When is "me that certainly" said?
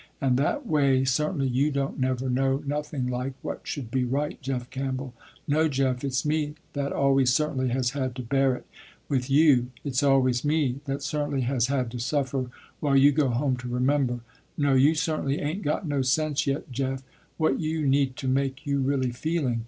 10.43-11.41